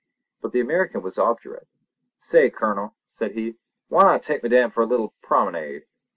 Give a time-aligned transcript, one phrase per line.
[0.41, 1.67] But the American was obdurate.
[2.17, 3.57] "Say, Colonel," said he,
[3.87, 5.85] "why not take Madame for a little promenade?